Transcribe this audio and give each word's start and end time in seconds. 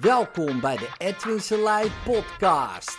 Welkom 0.00 0.60
bij 0.60 0.76
de 0.76 0.88
Edwin 0.98 1.40
Selei 1.40 1.90
podcast. 2.04 2.98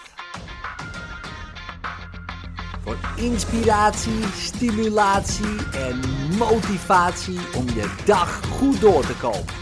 Voor 2.82 2.98
inspiratie, 3.18 4.24
stimulatie 4.24 5.72
en 5.72 6.00
motivatie 6.38 7.40
om 7.56 7.66
je 7.66 8.04
dag 8.06 8.46
goed 8.46 8.82
door 8.82 9.06
te 9.06 9.18
komen. 9.18 9.54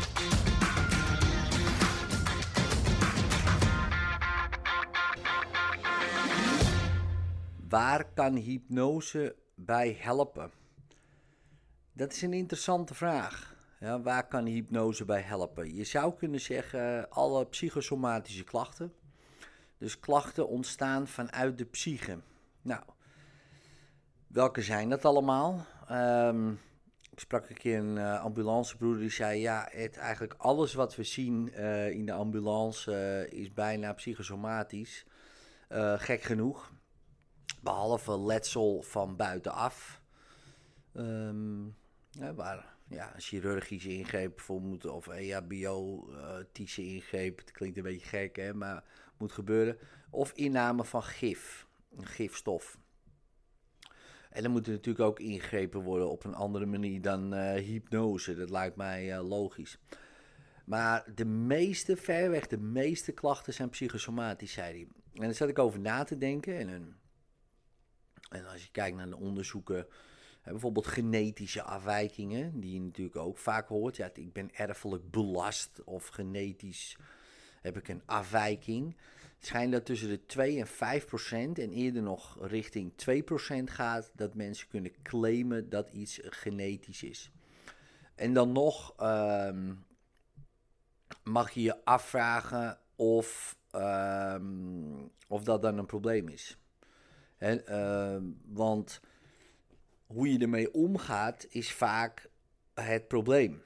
Waar 7.70 8.06
kan 8.14 8.36
hypnose 8.36 9.36
bij 9.56 9.98
helpen? 10.00 10.52
Dat 11.94 12.12
is 12.12 12.22
een 12.22 12.34
interessante 12.34 12.94
vraag. 12.94 13.53
Ja, 13.84 14.02
waar 14.02 14.28
kan 14.28 14.46
hypnose 14.46 15.06
bij 15.06 15.22
helpen? 15.22 15.76
Je 15.76 15.84
zou 15.84 16.14
kunnen 16.16 16.42
zeggen 16.42 17.10
alle 17.10 17.46
psychosomatische 17.46 18.44
klachten. 18.44 18.94
Dus 19.78 20.00
klachten 20.00 20.48
ontstaan 20.48 21.08
vanuit 21.08 21.58
de 21.58 21.66
psyche. 21.66 22.20
Nou, 22.62 22.84
welke 24.28 24.62
zijn 24.62 24.90
dat 24.90 25.06
allemaal? 25.06 25.66
Ehm, 25.88 26.52
ik 27.12 27.20
sprak 27.20 27.50
een 27.50 27.58
keer 27.58 27.78
een 27.78 27.96
uh, 27.96 28.22
ambulancebroeder 28.22 29.00
die 29.00 29.10
zei: 29.10 29.40
Ja, 29.40 29.68
het, 29.72 29.98
eigenlijk 29.98 30.36
alles 30.38 30.74
wat 30.74 30.96
we 30.96 31.04
zien 31.04 31.52
uh, 31.56 31.90
in 31.90 32.06
de 32.06 32.14
ambulance 32.14 32.92
uh, 32.92 33.40
is 33.40 33.54
bijna 33.54 33.94
psychosomatisch. 33.94 35.06
gek 35.98 36.22
genoeg. 36.22 36.72
Behalve 37.62 38.20
letsel 38.20 38.82
van 38.82 39.16
buitenaf. 39.16 40.02
Um, 40.94 41.76
ja, 42.12 42.34
waar 42.34 42.73
ja, 42.94 43.14
chirurgische 43.18 43.90
ingreep 43.90 44.40
voor 44.40 44.62
moeten, 44.62 44.94
of 44.94 45.08
EHBO-tische 45.08 46.82
uh, 46.82 46.94
ingreep. 46.94 47.38
Het 47.38 47.52
klinkt 47.52 47.78
een 47.78 47.84
beetje 47.84 48.08
gek, 48.08 48.36
hè, 48.36 48.54
maar 48.54 48.84
moet 49.18 49.32
gebeuren. 49.32 49.78
Of 50.10 50.32
inname 50.32 50.84
van 50.84 51.04
gif, 51.04 51.68
een 51.96 52.06
gifstof. 52.06 52.78
En 54.30 54.44
dan 54.44 54.52
moet 54.52 54.68
er 54.68 54.74
natuurlijk 54.74 55.06
ook 55.06 55.20
ingrepen 55.20 55.82
worden 55.82 56.10
op 56.10 56.24
een 56.24 56.34
andere 56.34 56.66
manier 56.66 57.02
dan 57.02 57.34
uh, 57.34 57.54
hypnose. 57.54 58.36
Dat 58.36 58.50
lijkt 58.50 58.76
mij 58.76 59.18
uh, 59.18 59.28
logisch. 59.28 59.78
Maar 60.66 61.06
de 61.16 61.26
meeste, 61.26 61.98
verreweg 61.98 62.48
de 62.48 62.58
meeste 62.58 63.12
klachten 63.12 63.54
zijn 63.54 63.70
psychosomatisch, 63.70 64.52
zei 64.52 64.74
hij. 64.74 64.88
En 65.14 65.22
daar 65.22 65.34
zat 65.34 65.50
ik 65.50 65.60
over 65.60 65.80
na 65.80 66.04
te 66.04 66.18
denken. 66.18 66.58
En, 66.58 67.00
en 68.30 68.46
als 68.46 68.64
je 68.64 68.72
kijkt 68.72 68.98
naar 68.98 69.10
de 69.10 69.18
onderzoeken 69.18 69.88
bijvoorbeeld 70.44 70.88
genetische 70.88 71.64
afwijkingen, 71.64 72.60
die 72.60 72.74
je 72.74 72.82
natuurlijk 72.82 73.18
ook 73.18 73.38
vaak 73.38 73.68
hoort. 73.68 73.96
Ja, 73.96 74.10
ik 74.14 74.34
ben 74.34 74.56
erfelijk 74.56 75.12
belast 75.12 75.84
of 75.84 76.08
genetisch 76.08 76.98
heb 77.62 77.78
ik 77.78 77.88
een 77.88 78.02
afwijking. 78.06 78.96
Het 79.38 79.46
schijnt 79.46 79.72
dat 79.72 79.86
tussen 79.86 80.10
de 80.10 80.26
2 80.26 80.60
en 80.60 80.68
5 80.68 81.06
procent 81.06 81.60
en 81.60 81.72
eerder 81.72 82.02
nog 82.02 82.38
richting 82.42 82.92
2 82.96 83.24
procent 83.24 83.70
gaat 83.70 84.12
dat 84.16 84.36
mensen 84.36 84.68
kunnen 84.68 84.92
claimen 85.02 85.70
dat 85.70 85.90
iets 85.90 86.20
genetisch 86.24 87.04
is. 87.04 87.32
En 88.16 88.34
dan 88.34 88.52
nog 88.52 88.94
um, 89.02 89.86
mag 91.24 91.52
je 91.52 91.62
je 91.62 91.86
afvragen 91.86 92.80
of, 92.96 93.58
um, 93.76 95.12
of 95.28 95.44
dat 95.44 95.62
dan 95.62 95.78
een 95.78 95.86
probleem 95.86 96.28
is. 96.28 96.58
En, 97.38 97.64
uh, 97.70 98.18
want 98.46 99.02
hoe 100.06 100.32
je 100.32 100.40
ermee 100.40 100.74
omgaat 100.74 101.46
is 101.50 101.72
vaak 101.72 102.30
het 102.74 103.08
probleem. 103.08 103.62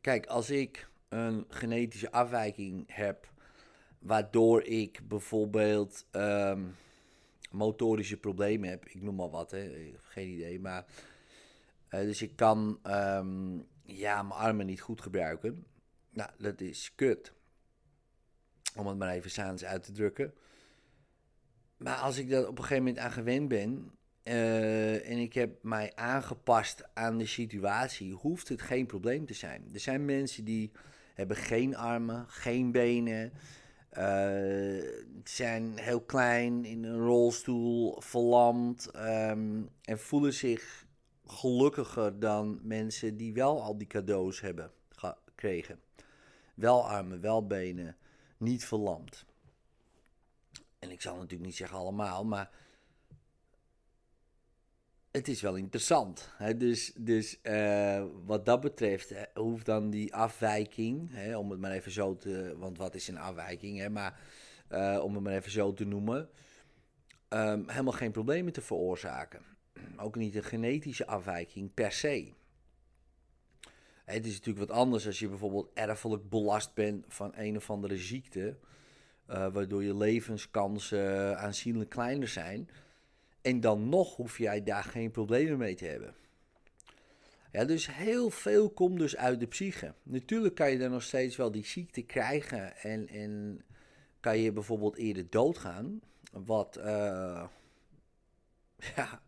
Kijk, 0.00 0.26
als 0.26 0.50
ik 0.50 0.88
een 1.08 1.44
genetische 1.48 2.12
afwijking 2.12 2.84
heb, 2.92 3.30
waardoor 3.98 4.62
ik 4.62 5.08
bijvoorbeeld 5.08 6.06
um, 6.12 6.76
motorische 7.50 8.16
problemen 8.16 8.68
heb, 8.68 8.86
ik 8.86 9.02
noem 9.02 9.14
maar 9.14 9.30
wat, 9.30 9.50
hè, 9.50 9.92
geen 9.98 10.28
idee, 10.28 10.60
maar 10.60 10.84
uh, 11.90 12.00
dus 12.00 12.22
ik 12.22 12.36
kan 12.36 12.80
um, 12.86 13.66
ja, 13.82 14.22
mijn 14.22 14.40
armen 14.40 14.66
niet 14.66 14.80
goed 14.80 15.00
gebruiken. 15.00 15.66
Nou, 16.10 16.30
dat 16.38 16.60
is 16.60 16.92
kut. 16.94 17.32
Om 18.76 18.86
het 18.86 18.98
maar 18.98 19.10
even 19.10 19.30
saans 19.30 19.64
uit 19.64 19.82
te 19.82 19.92
drukken. 19.92 20.34
Maar 21.76 21.96
als 21.96 22.16
ik 22.18 22.30
dat 22.30 22.46
op 22.46 22.58
een 22.58 22.64
gegeven 22.64 22.84
moment 22.84 23.02
aan 23.02 23.12
gewend 23.12 23.48
ben, 23.48 23.90
uh, 24.28 25.10
en 25.10 25.18
ik 25.18 25.34
heb 25.34 25.62
mij 25.62 25.92
aangepast 25.94 26.84
aan 26.94 27.18
de 27.18 27.26
situatie, 27.26 28.12
hoeft 28.12 28.48
het 28.48 28.62
geen 28.62 28.86
probleem 28.86 29.26
te 29.26 29.34
zijn. 29.34 29.68
Er 29.72 29.80
zijn 29.80 30.04
mensen 30.04 30.44
die 30.44 30.70
hebben 31.14 31.36
geen 31.36 31.76
armen, 31.76 32.24
geen 32.28 32.72
benen, 32.72 33.32
uh, 33.98 34.90
zijn 35.24 35.78
heel 35.78 36.00
klein, 36.00 36.64
in 36.64 36.84
een 36.84 36.98
rolstoel, 36.98 38.00
verlamd 38.00 38.90
um, 38.96 39.68
en 39.82 39.98
voelen 39.98 40.32
zich 40.32 40.86
gelukkiger 41.26 42.18
dan 42.18 42.60
mensen 42.62 43.16
die 43.16 43.32
wel 43.32 43.62
al 43.62 43.78
die 43.78 43.86
cadeaus 43.86 44.40
hebben 44.40 44.70
gekregen. 44.88 45.80
Wel 46.54 46.88
armen, 46.88 47.20
wel 47.20 47.46
benen, 47.46 47.96
niet 48.36 48.64
verlamd. 48.64 49.24
En 50.78 50.90
ik 50.90 51.02
zal 51.02 51.14
natuurlijk 51.14 51.44
niet 51.44 51.56
zeggen 51.56 51.78
allemaal, 51.78 52.24
maar 52.24 52.50
het 55.16 55.28
is 55.28 55.40
wel 55.40 55.54
interessant. 55.54 56.30
Hè? 56.36 56.56
Dus, 56.56 56.92
dus 56.98 57.38
uh, 57.42 58.04
wat 58.24 58.46
dat 58.46 58.60
betreft 58.60 59.08
hè, 59.08 59.22
hoeft 59.34 59.66
dan 59.66 59.90
die 59.90 60.14
afwijking, 60.14 61.08
hè, 61.12 61.36
om 61.36 61.50
het 61.50 61.60
maar 61.60 61.70
even 61.70 61.92
zo 61.92 62.16
te. 62.16 62.54
Want 62.58 62.78
wat 62.78 62.94
is 62.94 63.08
een 63.08 63.18
afwijking? 63.18 63.78
Hè? 63.78 63.90
Maar 63.90 64.20
uh, 64.72 65.00
om 65.02 65.14
het 65.14 65.22
maar 65.22 65.32
even 65.32 65.50
zo 65.50 65.72
te 65.72 65.84
noemen. 65.84 66.28
Um, 67.28 67.68
helemaal 67.68 67.92
geen 67.92 68.10
problemen 68.12 68.52
te 68.52 68.60
veroorzaken. 68.60 69.42
Ook 69.96 70.16
niet 70.16 70.34
een 70.34 70.44
genetische 70.44 71.06
afwijking 71.06 71.74
per 71.74 71.92
se. 71.92 72.32
Het 74.04 74.26
is 74.26 74.32
natuurlijk 74.32 74.68
wat 74.68 74.76
anders 74.76 75.06
als 75.06 75.18
je 75.18 75.28
bijvoorbeeld 75.28 75.70
erfelijk 75.74 76.28
belast 76.28 76.74
bent 76.74 77.04
van 77.08 77.32
een 77.36 77.56
of 77.56 77.70
andere 77.70 77.96
ziekte. 77.96 78.56
Waardoor 79.26 79.84
je 79.84 79.96
levenskansen 79.96 81.38
aanzienlijk 81.38 81.90
kleiner 81.90 82.28
zijn. 82.28 82.68
En 83.46 83.60
dan 83.60 83.88
nog 83.88 84.16
hoef 84.16 84.38
jij 84.38 84.62
daar 84.62 84.84
geen 84.84 85.10
problemen 85.10 85.58
mee 85.58 85.74
te 85.74 85.84
hebben. 85.84 86.14
Ja, 87.52 87.64
dus 87.64 87.94
heel 87.94 88.30
veel 88.30 88.70
komt 88.70 88.98
dus 88.98 89.16
uit 89.16 89.40
de 89.40 89.46
psyche. 89.46 89.94
Natuurlijk 90.02 90.54
kan 90.54 90.70
je 90.70 90.78
dan 90.78 90.90
nog 90.90 91.02
steeds 91.02 91.36
wel 91.36 91.50
die 91.50 91.64
ziekte 91.64 92.02
krijgen 92.02 92.76
en, 92.76 93.08
en 93.08 93.64
kan 94.20 94.38
je 94.38 94.52
bijvoorbeeld 94.52 94.96
eerder 94.96 95.30
doodgaan. 95.30 96.00
Wat 96.32 96.78
uh, 96.78 97.48
ja, 98.96 99.22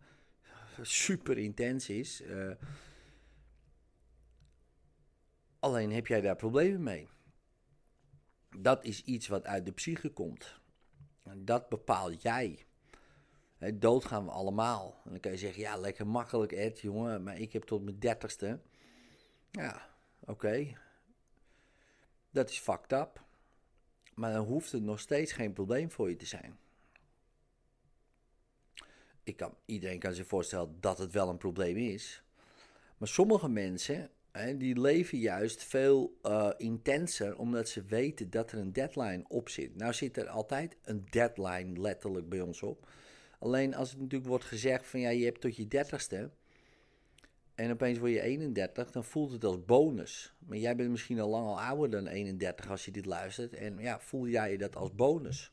super 0.82 1.38
intens 1.38 1.88
is. 1.88 2.22
Uh, 2.22 2.52
alleen 5.58 5.92
heb 5.92 6.06
jij 6.06 6.20
daar 6.20 6.36
problemen 6.36 6.82
mee. 6.82 7.08
Dat 8.56 8.84
is 8.84 9.04
iets 9.04 9.28
wat 9.28 9.46
uit 9.46 9.64
de 9.64 9.72
psyche 9.72 10.10
komt. 10.10 10.60
En 11.22 11.44
dat 11.44 11.68
bepaal 11.68 12.12
jij. 12.12 12.67
Dood 13.74 14.04
gaan 14.04 14.24
we 14.24 14.30
allemaal. 14.30 15.00
En 15.04 15.10
dan 15.10 15.20
kan 15.20 15.32
je 15.32 15.38
zeggen, 15.38 15.62
ja, 15.62 15.76
lekker 15.76 16.06
makkelijk 16.06 16.52
Ed, 16.52 16.80
jongen, 16.80 17.22
maar 17.22 17.38
ik 17.38 17.52
heb 17.52 17.62
tot 17.62 17.84
mijn 17.84 17.98
dertigste. 17.98 18.60
Ja, 19.50 19.88
oké. 20.20 20.76
Dat 22.30 22.50
is 22.50 22.58
fucked 22.58 22.92
up. 22.92 23.26
Maar 24.14 24.32
dan 24.32 24.44
hoeft 24.44 24.72
het 24.72 24.82
nog 24.82 25.00
steeds 25.00 25.32
geen 25.32 25.52
probleem 25.52 25.90
voor 25.90 26.08
je 26.08 26.16
te 26.16 26.26
zijn. 26.26 26.58
Iedereen 29.64 29.98
kan 29.98 30.14
zich 30.14 30.26
voorstellen 30.26 30.76
dat 30.80 30.98
het 30.98 31.12
wel 31.12 31.28
een 31.28 31.38
probleem 31.38 31.76
is. 31.76 32.22
Maar 32.96 33.08
sommige 33.08 33.48
mensen, 33.48 34.10
die 34.56 34.80
leven 34.80 35.18
juist 35.18 35.64
veel 35.64 36.18
uh, 36.22 36.50
intenser, 36.56 37.38
omdat 37.38 37.68
ze 37.68 37.82
weten 37.84 38.30
dat 38.30 38.52
er 38.52 38.58
een 38.58 38.72
deadline 38.72 39.24
op 39.28 39.48
zit. 39.48 39.76
Nou 39.76 39.92
zit 39.92 40.16
er 40.16 40.28
altijd 40.28 40.76
een 40.82 41.06
deadline 41.10 41.80
letterlijk 41.80 42.28
bij 42.28 42.40
ons 42.40 42.62
op. 42.62 42.88
Alleen 43.38 43.74
als 43.74 43.90
het 43.90 44.00
natuurlijk 44.00 44.28
wordt 44.28 44.44
gezegd 44.44 44.86
van 44.86 45.00
ja, 45.00 45.10
je 45.10 45.24
hebt 45.24 45.40
tot 45.40 45.56
je 45.56 45.68
dertigste 45.68 46.30
en 47.58 47.70
opeens 47.70 47.98
word 47.98 48.12
je 48.12 48.20
31, 48.20 48.90
dan 48.90 49.04
voelt 49.04 49.32
het 49.32 49.44
als 49.44 49.64
bonus. 49.64 50.34
Maar 50.38 50.58
jij 50.58 50.76
bent 50.76 50.90
misschien 50.90 51.20
al 51.20 51.28
lang 51.28 51.46
al 51.46 51.60
ouder 51.60 51.90
dan 51.90 52.06
31 52.06 52.70
als 52.70 52.84
je 52.84 52.90
dit 52.90 53.06
luistert. 53.06 53.54
En 53.54 53.78
ja, 53.78 54.00
voel 54.00 54.28
jij 54.28 54.50
je 54.50 54.58
dat 54.58 54.76
als 54.76 54.94
bonus? 54.94 55.52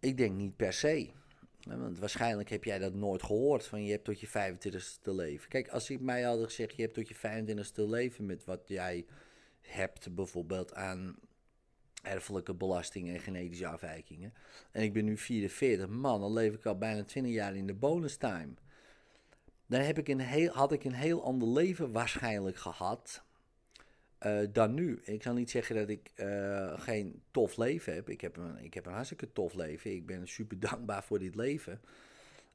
Ik 0.00 0.16
denk 0.16 0.36
niet 0.36 0.56
per 0.56 0.72
se. 0.72 1.10
Want 1.66 1.98
waarschijnlijk 1.98 2.50
heb 2.50 2.64
jij 2.64 2.78
dat 2.78 2.94
nooit 2.94 3.22
gehoord 3.22 3.66
van 3.66 3.84
je 3.84 3.90
hebt 3.90 4.04
tot 4.04 4.20
je 4.20 4.28
25ste 4.28 5.00
te 5.02 5.14
leven. 5.14 5.48
Kijk, 5.48 5.68
als 5.68 5.90
ik 5.90 6.00
mij 6.00 6.22
hadden 6.22 6.44
gezegd 6.44 6.76
je 6.76 6.82
hebt 6.82 6.94
tot 6.94 7.08
je 7.08 7.16
25ste 7.16 7.72
te 7.72 7.88
leven 7.88 8.26
met 8.26 8.44
wat 8.44 8.68
jij 8.68 9.06
hebt 9.60 10.14
bijvoorbeeld 10.14 10.74
aan 10.74 11.16
erfelijke 12.06 12.54
belasting 12.54 13.08
en 13.08 13.20
genetische 13.20 13.66
afwijkingen. 13.66 14.34
En 14.70 14.82
ik 14.82 14.92
ben 14.92 15.04
nu 15.04 15.16
44, 15.16 15.88
man, 15.88 16.20
dan 16.20 16.32
leef 16.32 16.54
ik 16.54 16.66
al 16.66 16.78
bijna 16.78 17.04
20 17.04 17.32
jaar 17.32 17.56
in 17.56 17.66
de 17.66 17.74
bonus 17.74 18.16
time. 18.16 18.54
Dan 19.66 19.80
heb 19.80 19.98
ik 19.98 20.08
een 20.08 20.20
heel, 20.20 20.52
had 20.52 20.72
ik 20.72 20.84
een 20.84 20.92
heel 20.94 21.22
ander 21.24 21.48
leven 21.48 21.92
waarschijnlijk 21.92 22.56
gehad. 22.56 23.24
eh, 24.18 24.38
dan 24.52 24.74
nu. 24.74 25.00
Ik 25.04 25.22
zal 25.22 25.34
niet 25.34 25.50
zeggen 25.50 25.76
dat 25.76 25.88
ik 25.88 26.10
eh, 26.14 26.80
geen 26.80 27.22
tof 27.30 27.56
leven 27.56 27.94
heb. 27.94 28.08
Ik 28.08 28.20
heb, 28.20 28.36
een, 28.36 28.58
ik 28.64 28.74
heb 28.74 28.86
een 28.86 28.92
hartstikke 28.92 29.32
tof 29.32 29.54
leven. 29.54 29.94
Ik 29.94 30.06
ben 30.06 30.28
super 30.28 30.60
dankbaar 30.60 31.04
voor 31.04 31.18
dit 31.18 31.34
leven. 31.34 31.80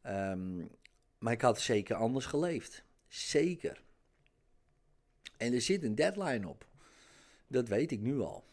Ehm, 0.02 0.58
maar 1.18 1.34
ik 1.34 1.42
had 1.42 1.62
zeker 1.62 1.96
anders 1.96 2.26
geleefd. 2.26 2.84
Zeker. 3.08 3.82
En 5.38 5.54
er 5.54 5.62
zit 5.62 5.84
een 5.84 5.96
deadline 5.96 6.48
op. 6.48 6.68
Dat 7.48 7.68
weet 7.68 7.92
ik 7.92 8.00
nu 8.00 8.20
al. 8.20 8.44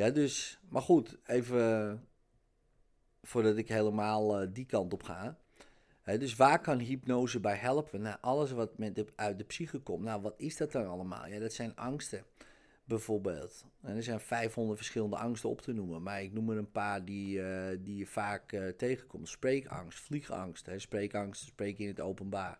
Ja, 0.00 0.10
dus, 0.10 0.58
maar 0.68 0.82
goed, 0.82 1.18
even 1.26 2.08
voordat 3.22 3.56
ik 3.56 3.68
helemaal 3.68 4.42
uh, 4.42 4.48
die 4.52 4.66
kant 4.66 4.92
op 4.92 5.02
ga. 5.02 5.38
dus 6.04 6.36
waar 6.36 6.60
kan 6.60 6.78
hypnose 6.78 7.40
bij 7.40 7.56
helpen? 7.56 8.00
Nou, 8.00 8.16
alles 8.20 8.50
wat 8.50 8.78
met 8.78 9.12
uit 9.16 9.38
de 9.38 9.44
psyche 9.44 9.78
komt. 9.78 10.04
Nou, 10.04 10.22
wat 10.22 10.34
is 10.36 10.56
dat 10.56 10.72
dan 10.72 10.88
allemaal? 10.88 11.26
Ja, 11.26 11.38
dat 11.38 11.52
zijn 11.52 11.76
angsten, 11.76 12.24
bijvoorbeeld. 12.84 13.64
Er 13.82 14.02
zijn 14.02 14.20
500 14.20 14.78
verschillende 14.78 15.16
angsten 15.16 15.48
op 15.48 15.60
te 15.60 15.72
noemen. 15.72 16.02
Maar 16.02 16.22
ik 16.22 16.32
noem 16.32 16.50
er 16.50 16.56
een 16.56 16.72
paar 16.72 17.04
die, 17.04 17.38
uh, 17.38 17.78
die 17.80 17.96
je 17.96 18.06
vaak 18.06 18.56
tegenkomt. 18.76 19.28
Spreekangst, 19.28 20.00
vliegangst. 20.00 20.66
Hè. 20.66 20.78
Spreekangst, 20.78 21.42
spreken 21.42 21.84
in 21.84 21.90
het 21.90 22.00
openbaar. 22.00 22.58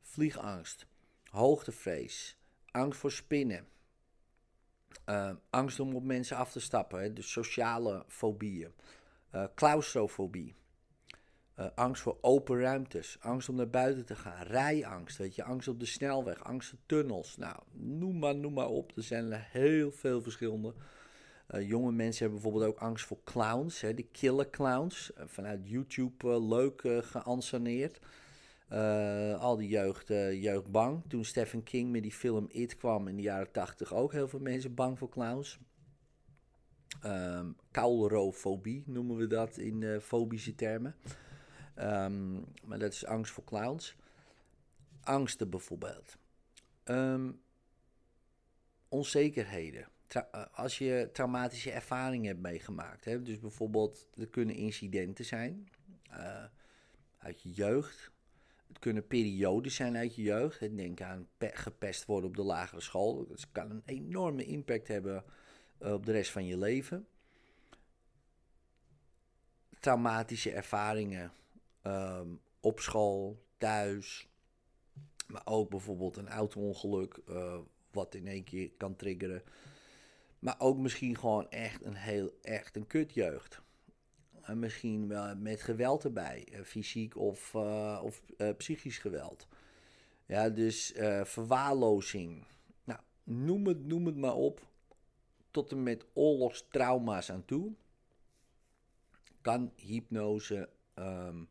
Vliegangst, 0.00 0.86
hoogtevrees, 1.28 2.38
angst 2.70 2.98
voor 2.98 3.12
spinnen. 3.12 3.66
Angst 5.50 5.80
om 5.80 5.94
op 5.94 6.04
mensen 6.04 6.36
af 6.36 6.52
te 6.52 6.60
stappen, 6.60 7.00
hè. 7.00 7.12
dus 7.12 7.32
sociale 7.32 8.04
fobieën. 8.08 8.72
Uh, 9.34 9.44
claustrofobie. 9.54 10.54
Uh, 11.58 11.66
angst 11.74 12.02
voor 12.02 12.18
open 12.20 12.60
ruimtes. 12.60 13.16
Angst 13.20 13.48
om 13.48 13.56
naar 13.56 13.70
buiten 13.70 14.06
te 14.06 14.16
gaan. 14.16 14.46
Rijangst. 14.46 15.16
Weet 15.16 15.34
je, 15.34 15.44
angst 15.44 15.68
op 15.68 15.80
de 15.80 15.86
snelweg. 15.86 16.44
Angst 16.44 16.68
voor 16.68 16.78
tunnels. 16.86 17.36
Nou, 17.36 17.56
noem 17.72 18.18
maar, 18.18 18.34
noem 18.34 18.52
maar 18.52 18.68
op. 18.68 18.96
Er 18.96 19.02
zijn 19.02 19.32
er 19.32 19.48
heel 19.50 19.92
veel 19.92 20.22
verschillende. 20.22 20.74
Uh, 21.50 21.68
jonge 21.68 21.92
mensen 21.92 22.22
hebben 22.22 22.42
bijvoorbeeld 22.42 22.72
ook 22.72 22.80
angst 22.80 23.06
voor 23.06 23.18
clowns. 23.24 23.80
Hè, 23.80 23.94
die 23.94 24.08
killer 24.12 24.50
clowns. 24.50 25.10
vanuit 25.16 25.68
YouTube 25.68 26.40
leuk 26.40 26.82
geanceneerd. 27.00 28.00
Al 29.38 29.56
die 29.56 29.68
jeugd, 29.68 30.08
jeugd 30.42 30.70
bang. 30.70 31.02
Toen 31.08 31.24
Stephen 31.24 31.62
King 31.62 31.90
met 31.90 32.02
die 32.02 32.12
film 32.12 32.46
It 32.48 32.76
kwam 32.76 33.08
in 33.08 33.16
de 33.16 33.22
jaren 33.22 33.52
80 33.52 33.94
ook 33.94 34.12
heel 34.12 34.28
veel 34.28 34.40
mensen 34.40 34.74
bang 34.74 34.98
voor 34.98 35.08
clowns. 35.08 35.58
Um, 37.04 37.56
noemen 38.84 39.16
we 39.16 39.26
dat 39.26 39.56
in 39.56 39.80
uh, 39.80 39.98
fobische 39.98 40.54
termen. 40.54 40.94
Um, 41.78 42.44
maar 42.64 42.78
dat 42.78 42.92
is 42.92 43.06
angst 43.06 43.32
voor 43.32 43.44
clowns. 43.44 43.96
Angsten 45.00 45.50
bijvoorbeeld. 45.50 46.16
Um, 46.84 47.40
onzekerheden. 48.88 49.88
Uh, 50.16 50.44
als 50.52 50.78
je 50.78 51.08
traumatische 51.12 51.70
ervaringen 51.70 52.28
hebt 52.28 52.40
meegemaakt. 52.40 53.04
Hè, 53.04 53.22
dus 53.22 53.38
bijvoorbeeld, 53.38 54.08
er 54.16 54.28
kunnen 54.28 54.54
incidenten 54.54 55.24
zijn 55.24 55.68
uh, 56.10 56.44
uit 57.18 57.42
je 57.42 57.50
jeugd. 57.50 58.10
Het 58.70 58.78
kunnen 58.78 59.06
periodes 59.06 59.74
zijn 59.74 59.96
uit 59.96 60.14
je 60.14 60.22
jeugd. 60.22 60.76
Denk 60.76 61.00
aan 61.00 61.28
gepest 61.38 62.04
worden 62.04 62.28
op 62.28 62.36
de 62.36 62.42
lagere 62.42 62.80
school. 62.80 63.26
Dat 63.26 63.46
kan 63.52 63.70
een 63.70 63.82
enorme 63.84 64.44
impact 64.44 64.88
hebben 64.88 65.24
eh, 65.78 65.92
op 65.92 66.06
de 66.06 66.12
rest 66.12 66.30
van 66.30 66.46
je 66.46 66.58
leven. 66.58 67.06
Traumatische 69.80 70.50
ervaringen 70.50 71.32
um, 71.82 72.40
op 72.60 72.80
school, 72.80 73.42
thuis, 73.58 74.28
maar 75.26 75.42
ook 75.44 75.70
bijvoorbeeld 75.70 76.16
een 76.16 76.28
auto-ongeluk, 76.28 77.20
uh, 77.28 77.58
wat 77.90 78.14
in 78.14 78.26
één 78.26 78.44
keer 78.44 78.70
kan 78.76 78.96
triggeren. 78.96 79.42
Maar 80.38 80.54
ook 80.58 80.78
misschien 80.78 81.18
gewoon 81.18 81.50
echt 81.50 81.84
een 81.84 81.94
heel 81.94 82.38
echt 82.42 82.76
een 82.76 82.86
kutjeugd. 82.86 83.60
En 84.50 84.58
misschien 84.58 85.12
met 85.42 85.62
geweld 85.62 86.04
erbij, 86.04 86.48
uh, 86.52 86.60
fysiek 86.60 87.16
of, 87.16 87.54
uh, 87.54 88.00
of 88.04 88.22
psychisch 88.56 88.98
geweld. 88.98 89.48
Ja, 90.26 90.48
dus 90.48 90.92
verwaarlozing. 91.22 92.46
Nou, 92.84 93.00
noem 93.24 93.66
het, 93.66 93.86
noem 93.86 94.06
het 94.06 94.16
maar 94.16 94.34
op 94.34 94.68
tot 95.50 95.72
en 95.72 95.82
met 95.82 96.06
oorlogstrauma's 96.12 97.30
aan 97.30 97.44
toe, 97.44 97.72
kan 99.40 99.72
hypnose. 99.76 100.68
Um, 100.94 101.48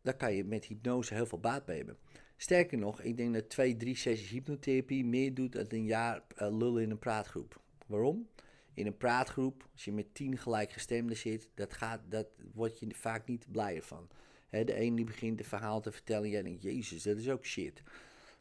daar 0.00 0.16
kan 0.16 0.34
je 0.34 0.44
met 0.44 0.64
hypnose 0.64 1.14
heel 1.14 1.26
veel 1.26 1.40
baat 1.40 1.64
bij 1.64 1.76
hebben. 1.76 1.98
Sterker 2.36 2.78
nog, 2.78 3.00
ik 3.00 3.16
denk 3.16 3.34
dat 3.34 3.48
twee, 3.48 3.76
drie 3.76 3.96
sessies 3.96 4.30
hypnotherapie 4.30 5.04
meer 5.04 5.34
doet 5.34 5.52
dan 5.52 5.66
een 5.68 5.84
jaar 5.84 6.22
lullen 6.36 6.82
in 6.82 6.90
een 6.90 6.98
praatgroep. 6.98 7.60
Waarom? 7.86 8.28
In 8.74 8.86
een 8.86 8.96
praatgroep, 8.96 9.68
als 9.72 9.84
je 9.84 9.92
met 9.92 10.14
tien 10.14 10.38
gelijkgestemden 10.38 11.16
zit, 11.16 11.50
dat 11.54 11.72
gaat, 11.72 12.00
dat 12.08 12.26
word 12.54 12.78
je 12.78 12.86
vaak 12.94 13.26
niet 13.26 13.46
blijer 13.50 13.82
van. 13.82 14.08
de 14.50 14.80
een 14.80 14.94
die 14.94 15.04
begint 15.04 15.38
een 15.38 15.46
verhaal 15.46 15.80
te 15.80 15.92
vertellen 15.92 16.24
en 16.24 16.30
jij 16.30 16.42
denkt, 16.42 16.62
jezus, 16.62 17.02
dat 17.02 17.16
is 17.16 17.30
ook 17.30 17.44
shit. 17.44 17.82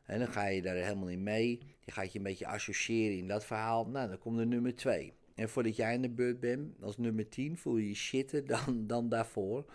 En 0.06 0.20
dan 0.20 0.28
ga 0.28 0.48
je 0.48 0.62
daar 0.62 0.76
helemaal 0.76 1.10
in 1.10 1.24
mee. 1.24 1.60
Je 1.80 1.92
gaat 1.92 2.12
je 2.12 2.18
een 2.18 2.24
beetje 2.24 2.48
associëren 2.48 3.18
in 3.18 3.28
dat 3.28 3.46
verhaal. 3.46 3.86
Nou, 3.86 4.10
dan 4.10 4.18
komt 4.18 4.40
er 4.40 4.48
nummer 4.48 4.76
2. 4.76 5.14
En 5.36 5.50
voordat 5.50 5.76
jij 5.76 5.94
in 5.94 6.02
de 6.02 6.10
beurt 6.10 6.40
bent, 6.40 6.82
als 6.82 6.98
nummer 6.98 7.30
10, 7.30 7.58
voel 7.58 7.78
je 7.78 7.88
je 7.88 7.96
shitter 7.96 8.46
dan, 8.46 8.88
dan 8.88 9.10
daarvoor. 9.10 9.66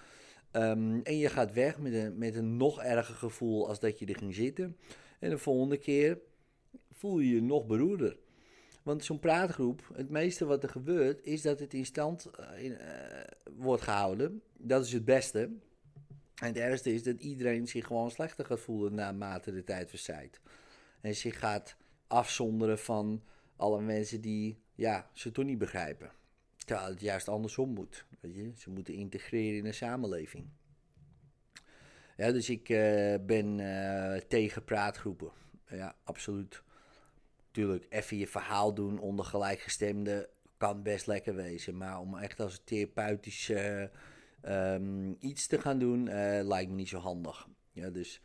Um, 0.53 1.03
en 1.03 1.19
je 1.19 1.29
gaat 1.29 1.53
weg 1.53 1.79
met 1.79 1.93
een, 1.93 2.19
met 2.19 2.35
een 2.35 2.56
nog 2.56 2.82
erger 2.82 3.14
gevoel 3.14 3.69
als 3.69 3.81
dat 3.81 3.99
je 3.99 4.06
er 4.06 4.17
ging 4.17 4.35
zitten. 4.35 4.76
En 5.19 5.31
de 5.31 5.38
volgende 5.38 5.76
keer 5.76 6.19
voel 6.91 7.19
je 7.19 7.35
je 7.35 7.43
nog 7.43 7.67
beroerder. 7.67 8.17
Want 8.87 9.05
zo'n 9.05 9.19
praatgroep, 9.19 9.91
het 9.94 10.11
meeste 10.11 10.44
wat 10.44 10.62
er 10.62 10.69
gebeurt, 10.69 11.25
is 11.25 11.43
dat 11.43 11.59
het 11.59 11.75
in 11.75 11.87
stand 11.87 12.31
uh, 12.41 12.65
in, 12.65 12.73
uh, 12.73 12.79
wordt 13.56 13.83
gehouden. 13.83 14.43
Dat 14.56 14.85
is 14.85 14.93
het 14.93 15.05
beste. 15.05 15.41
En 16.35 16.47
het 16.47 16.56
ergste 16.56 16.94
is 16.94 17.03
dat 17.03 17.21
iedereen 17.21 17.67
zich 17.67 17.87
gewoon 17.87 18.11
slechter 18.11 18.44
gaat 18.44 18.61
voelen 18.61 18.94
naarmate 18.94 19.53
de 19.53 19.65
tijd 19.65 19.91
verzijdt. 19.91 20.41
En 21.00 21.15
zich 21.15 21.38
gaat 21.38 21.77
afzonderen 22.06 22.79
van 22.79 23.23
alle 23.56 23.81
mensen 23.81 24.21
die 24.21 24.59
ja, 24.75 25.11
ze 25.12 25.31
toch 25.31 25.44
niet 25.44 25.59
begrijpen. 25.59 26.11
Terwijl 26.56 26.89
het 26.89 27.00
juist 27.00 27.29
andersom 27.29 27.71
moet. 27.71 28.06
Weet 28.21 28.35
je? 28.35 28.53
Ze 28.56 28.71
moeten 28.71 28.94
integreren 28.94 29.59
in 29.59 29.67
een 29.67 29.75
samenleving. 29.75 30.47
Ja, 32.17 32.32
dus 32.32 32.50
ik 32.50 32.69
uh, 32.69 33.15
ben 33.27 33.56
tegen 34.29 34.65
praatgroepen. 34.65 35.31
Ja, 35.69 35.97
absoluut. 36.05 36.65
Tuurlijk, 37.56 37.86
even 37.89 38.17
je 38.17 38.27
verhaal 38.27 38.75
doen 38.75 38.98
onder 38.98 39.25
gelijkgestemden 39.25 40.27
kan 40.56 40.82
best 40.82 41.06
lekker 41.06 41.34
wezen. 41.34 41.77
Maar 41.77 42.01
om 42.01 42.17
echt 42.17 42.41
als 42.41 42.63
therapeutisch 42.65 43.51
uh, 43.51 44.79
iets 45.19 45.46
te 45.46 45.60
gaan 45.60 45.79
doen, 45.79 46.06
uh, 46.06 46.41
lijkt 46.43 46.70
me 46.70 46.77
niet 46.77 46.89
zo 46.89 46.98
handig. 46.98 47.46
Ja, 47.72 47.91
dus. 47.91 48.22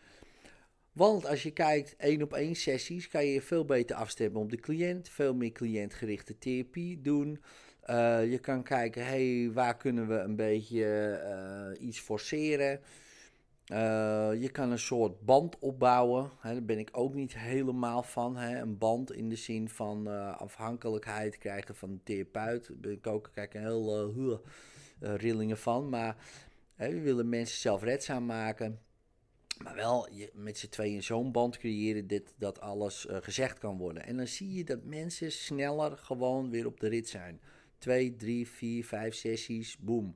Want 0.91 1.25
als 1.25 1.43
je 1.43 1.51
kijkt, 1.51 1.95
één 1.95 2.21
op 2.21 2.33
één 2.33 2.55
sessies 2.55 3.07
kan 3.07 3.25
je 3.25 3.41
veel 3.41 3.65
beter 3.65 3.95
afstemmen 3.95 4.41
op 4.41 4.49
de 4.49 4.59
cliënt. 4.59 5.09
Veel 5.09 5.35
meer 5.35 5.51
cliëntgerichte 5.51 6.37
therapie 6.37 7.01
doen. 7.01 7.41
Uh, 7.85 8.31
je 8.31 8.39
kan 8.39 8.63
kijken, 8.63 9.05
hey, 9.05 9.49
waar 9.53 9.77
kunnen 9.77 10.07
we 10.07 10.15
een 10.15 10.35
beetje 10.35 11.77
iets 11.79 11.99
forceren. 11.99 12.79
Je 14.39 14.49
kan 14.51 14.71
een 14.71 14.79
soort 14.79 15.25
band 15.25 15.59
opbouwen. 15.59 16.29
Hè, 16.39 16.53
daar 16.53 16.63
ben 16.63 16.79
ik 16.79 16.89
ook 16.91 17.13
niet 17.13 17.37
helemaal 17.37 18.03
van. 18.03 18.37
Hè. 18.37 18.59
Een 18.59 18.77
band 18.77 19.11
in 19.11 19.29
de 19.29 19.35
zin 19.35 19.69
van 19.69 20.07
afhankelijkheid 20.37 21.37
krijgen 21.37 21.75
van 21.75 21.89
een 21.89 22.03
therapeut. 22.03 22.67
Daar 22.67 22.77
ben 22.77 22.91
ik 22.91 23.07
ook 23.07 23.29
kijk, 23.33 23.53
een 23.53 23.61
heel 23.61 24.13
uh, 24.17 24.35
rillingen 25.15 25.57
van. 25.57 25.89
Maar 25.89 26.15
hè, 26.75 26.89
we 26.89 27.01
willen 27.01 27.29
mensen 27.29 27.57
zelfredzaam 27.57 28.25
maken. 28.25 28.79
Maar 29.63 29.75
wel 29.75 30.07
met 30.33 30.57
z'n 30.57 30.69
tweeën 30.69 31.03
zo'n 31.03 31.31
band 31.31 31.57
creëren 31.57 32.07
dit, 32.07 32.33
dat 32.37 32.59
alles 32.59 33.07
gezegd 33.09 33.57
kan 33.59 33.77
worden. 33.77 34.05
En 34.05 34.17
dan 34.17 34.27
zie 34.27 34.53
je 34.53 34.63
dat 34.63 34.83
mensen 34.83 35.31
sneller 35.31 35.97
gewoon 35.97 36.49
weer 36.49 36.65
op 36.65 36.79
de 36.79 36.87
rit 36.87 37.09
zijn. 37.09 37.41
Twee, 37.77 38.15
drie, 38.15 38.47
vier, 38.47 38.85
vijf 38.85 39.15
sessies, 39.15 39.77
boom. 39.77 40.15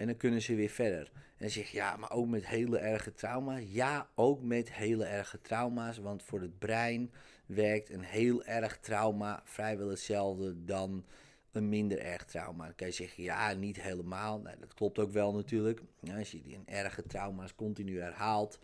En 0.00 0.06
dan 0.06 0.16
kunnen 0.16 0.42
ze 0.42 0.54
weer 0.54 0.68
verder. 0.68 1.10
En 1.14 1.36
dan 1.38 1.50
zeg 1.50 1.70
je, 1.70 1.76
ja, 1.76 1.96
maar 1.96 2.10
ook 2.10 2.26
met 2.26 2.46
hele 2.46 2.78
erge 2.78 3.14
trauma's. 3.14 3.62
Ja, 3.66 4.08
ook 4.14 4.42
met 4.42 4.72
hele 4.72 5.04
erge 5.04 5.40
trauma's. 5.40 5.98
Want 5.98 6.22
voor 6.22 6.40
het 6.40 6.58
brein 6.58 7.12
werkt 7.46 7.90
een 7.90 8.02
heel 8.02 8.44
erg 8.44 8.78
trauma 8.78 9.40
vrijwel 9.44 9.88
hetzelfde 9.88 10.64
dan 10.64 11.04
een 11.52 11.68
minder 11.68 11.98
erg 11.98 12.24
trauma. 12.24 12.64
Dan 12.64 12.74
kan 12.74 12.86
je 12.86 12.92
zeggen, 12.92 13.22
ja, 13.22 13.52
niet 13.52 13.82
helemaal. 13.82 14.40
Nou, 14.40 14.56
dat 14.60 14.74
klopt 14.74 14.98
ook 14.98 15.10
wel 15.10 15.34
natuurlijk. 15.34 15.80
Ja, 16.00 16.18
als 16.18 16.30
je 16.30 16.42
die 16.42 16.54
een 16.54 16.68
erge 16.68 17.02
trauma's 17.02 17.54
continu 17.54 18.00
herhaalt, 18.00 18.58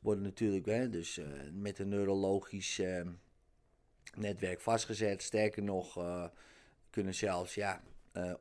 worden 0.00 0.24
natuurlijk 0.24 0.66
hè, 0.66 0.90
dus, 0.90 1.18
uh, 1.18 1.26
met 1.52 1.78
een 1.78 1.88
neurologisch 1.88 2.78
uh, 2.78 3.06
netwerk 4.16 4.60
vastgezet. 4.60 5.22
Sterker 5.22 5.62
nog, 5.62 5.98
uh, 5.98 6.26
kunnen 6.90 7.14
zelfs 7.14 7.54
ja, 7.54 7.82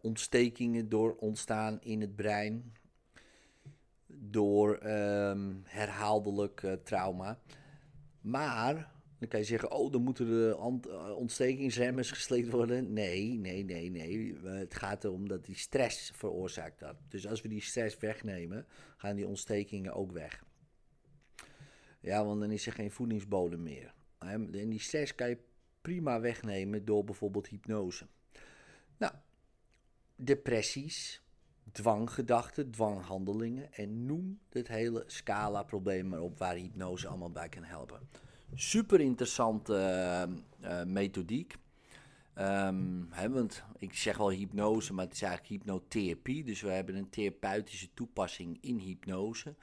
ontstekingen 0.01 0.89
door 0.89 1.15
ontstaan 1.15 1.81
in 1.81 2.01
het 2.01 2.15
brein 2.15 2.73
door 4.07 4.79
um, 4.85 5.61
herhaaldelijk 5.65 6.77
trauma. 6.83 7.39
Maar 8.21 8.91
Dan 9.19 9.31
kan 9.31 9.39
je 9.41 9.45
zeggen, 9.45 9.71
oh, 9.71 9.91
dan 9.91 10.01
moeten 10.01 10.25
de 10.25 10.55
eh, 10.57 11.15
ontstekingsremmers 11.17 12.11
gesleept 12.11 12.51
worden. 12.51 12.93
Nee, 12.93 13.33
nee, 13.33 13.63
nee, 13.63 13.89
nee. 13.89 14.37
Het 14.43 14.75
gaat 14.75 15.03
erom 15.03 15.27
dat 15.27 15.45
die 15.45 15.55
stress 15.55 16.11
veroorzaakt 16.15 16.79
dat. 16.79 16.95
Dus 17.07 17.27
als 17.27 17.41
we 17.41 17.47
die 17.47 17.61
stress 17.61 17.97
wegnemen, 17.97 18.65
gaan 18.97 19.15
die 19.15 19.27
ontstekingen 19.27 19.93
ook 19.93 20.11
weg. 20.11 20.43
Ja, 21.99 22.25
want 22.25 22.39
dan 22.39 22.51
is 22.51 22.65
er 22.65 22.73
geen 22.73 22.91
voedingsbodem 22.91 23.63
meer. 23.63 23.93
En 24.17 24.51
die 24.51 24.79
stress 24.79 25.15
kan 25.15 25.29
je 25.29 25.37
prima 25.81 26.19
wegnemen 26.19 26.85
door 26.85 27.03
bijvoorbeeld 27.03 27.47
hypnose. 27.47 28.07
Nou, 28.97 29.13
depressies, 30.25 31.21
dwanggedachten, 31.71 32.71
dwanghandelingen 32.71 33.73
en 33.73 34.05
noem 34.05 34.39
het 34.49 34.67
hele 34.67 35.03
scala 35.07 35.63
probleem 35.63 36.07
maar 36.07 36.21
op 36.21 36.37
waar 36.37 36.55
hypnose 36.55 37.07
allemaal 37.07 37.31
bij 37.31 37.49
kan 37.49 37.63
helpen. 37.63 37.99
Super 38.55 38.99
interessante 38.99 39.73
uh, 40.61 40.83
methodiek. 40.83 41.55
Um, 42.39 43.09
want 43.31 43.63
ik 43.77 43.93
zeg 43.93 44.17
wel 44.17 44.29
hypnose, 44.29 44.93
maar 44.93 45.05
het 45.05 45.13
is 45.13 45.21
eigenlijk 45.21 45.53
hypnotherapie. 45.53 46.43
Dus 46.43 46.61
we 46.61 46.69
hebben 46.69 46.95
een 46.95 47.09
therapeutische 47.09 47.93
toepassing 47.93 48.57
in 48.61 48.77
hypnose. 48.77 49.55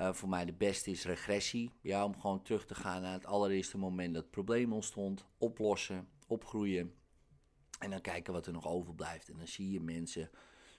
Uh, 0.00 0.12
voor 0.12 0.28
mij 0.28 0.44
de 0.44 0.52
beste 0.52 0.90
is 0.90 1.04
regressie. 1.04 1.70
Ja, 1.80 2.04
om 2.04 2.20
gewoon 2.20 2.42
terug 2.42 2.66
te 2.66 2.74
gaan 2.74 3.02
naar 3.02 3.12
het 3.12 3.26
allereerste 3.26 3.78
moment 3.78 4.14
dat 4.14 4.22
het 4.22 4.30
probleem 4.30 4.72
ontstond. 4.72 5.24
Oplossen, 5.38 6.08
opgroeien. 6.26 6.92
En 7.84 7.90
dan 7.90 8.00
kijken 8.00 8.32
wat 8.32 8.46
er 8.46 8.52
nog 8.52 8.66
overblijft. 8.66 9.28
En 9.28 9.36
dan 9.36 9.46
zie 9.46 9.70
je 9.70 9.80
mensen 9.80 10.30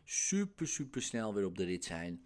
super, 0.03 0.67
super 0.67 1.01
snel 1.01 1.33
weer 1.33 1.45
op 1.45 1.57
de 1.57 1.63
rit 1.63 1.85
zijn. 1.85 2.25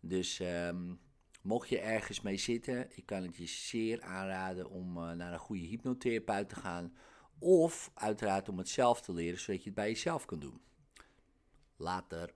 Dus 0.00 0.40
um, 0.40 1.00
mocht 1.42 1.68
je 1.68 1.78
ergens 1.78 2.20
mee 2.20 2.36
zitten, 2.36 2.96
ik 2.96 3.06
kan 3.06 3.22
het 3.22 3.36
je 3.36 3.46
zeer 3.46 4.02
aanraden 4.02 4.70
om 4.70 4.96
uh, 4.96 5.12
naar 5.12 5.32
een 5.32 5.38
goede 5.38 5.66
hypnotherapeut 5.66 6.48
te 6.48 6.54
gaan. 6.54 6.94
Of 7.38 7.90
uiteraard 7.94 8.48
om 8.48 8.58
het 8.58 8.68
zelf 8.68 9.00
te 9.00 9.12
leren, 9.12 9.40
zodat 9.40 9.62
je 9.62 9.68
het 9.68 9.78
bij 9.78 9.88
jezelf 9.88 10.24
kan 10.24 10.38
doen. 10.38 10.60
Later. 11.76 12.34